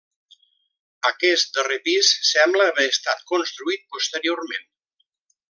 [1.09, 4.67] Aquest darrer pis sembla haver estat construït posteriorment.